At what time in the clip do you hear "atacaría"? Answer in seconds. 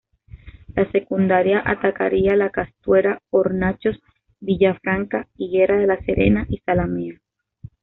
1.63-2.35